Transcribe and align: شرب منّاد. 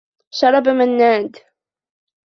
شرب 0.37 0.67
منّاد. 0.69 1.31